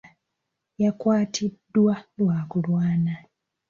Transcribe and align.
Yakwatiddwa 0.83 1.93
lwa 2.17 2.37
kulwana. 2.49 3.13